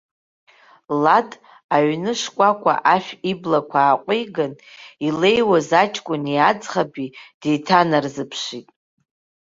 [1.03, 1.29] Лад,
[1.75, 4.53] аҩны шкәакәа ашә иблақәа ааҟәиган,
[5.07, 8.67] илеиуаз аҷкәыни аӡӷаби деиҭанарзыԥшит.